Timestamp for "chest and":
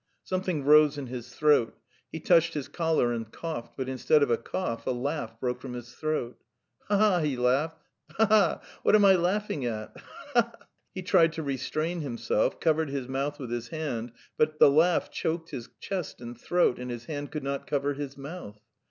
15.79-16.35